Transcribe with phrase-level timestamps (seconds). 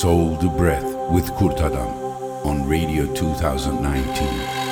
[0.00, 4.69] Soul to Breath with Kurtadan on Radio 2019.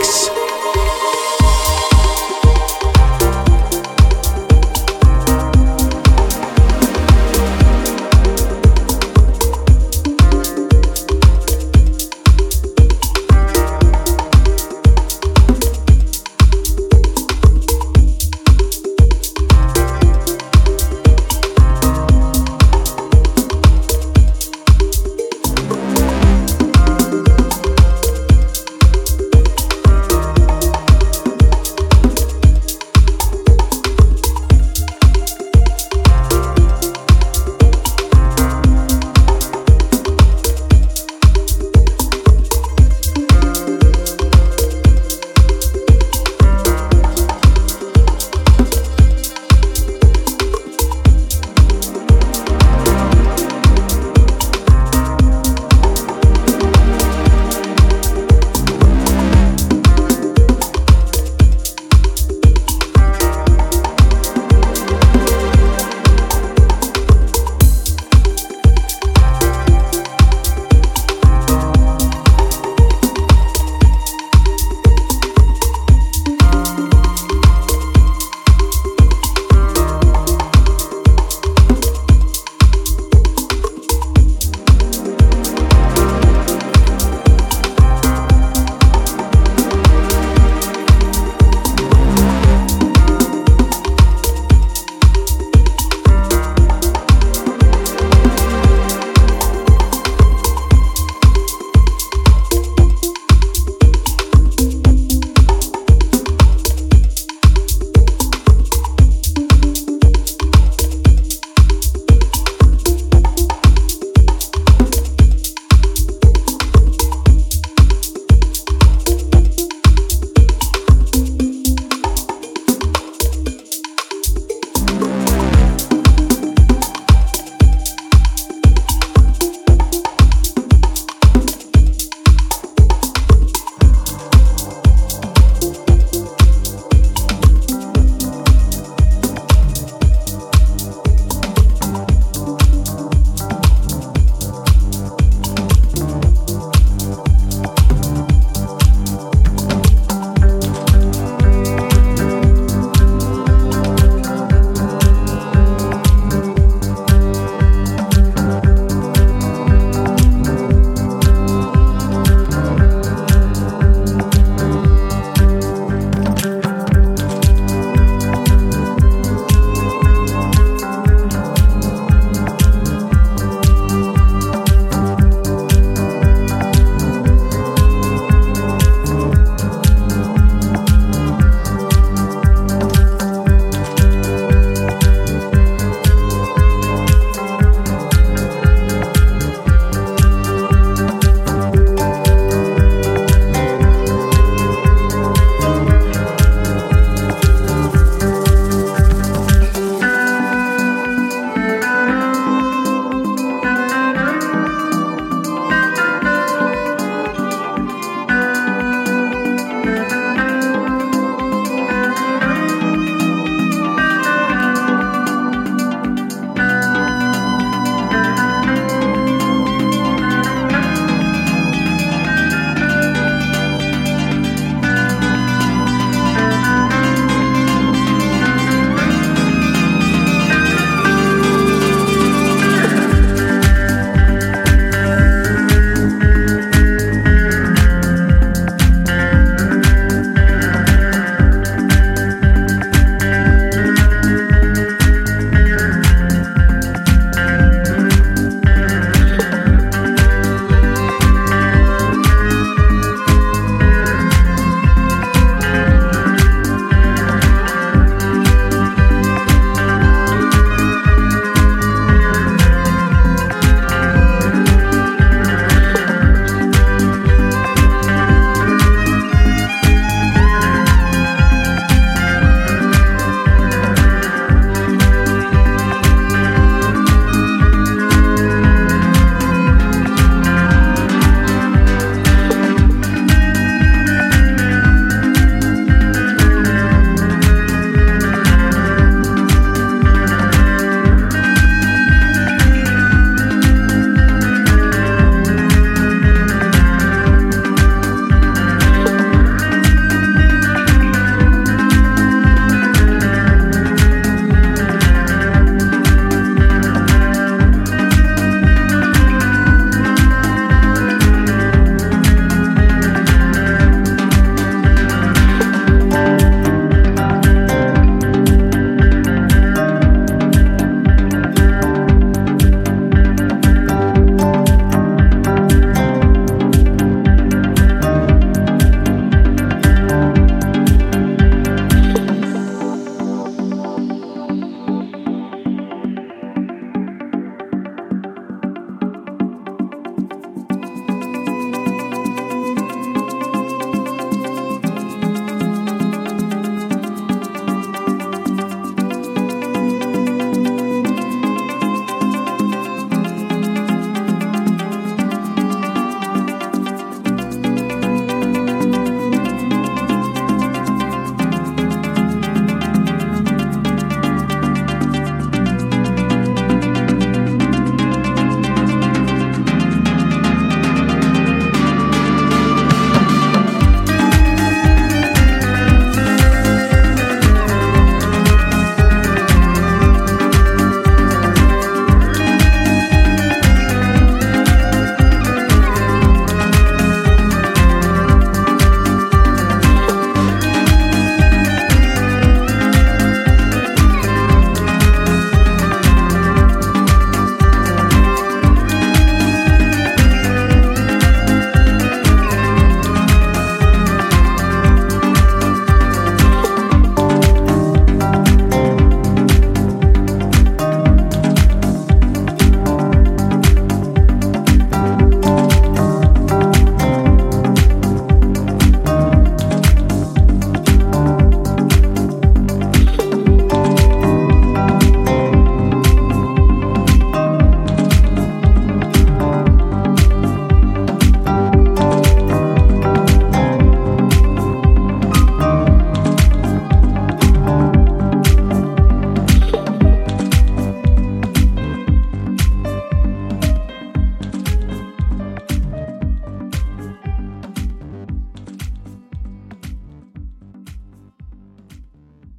[0.00, 0.39] Mix.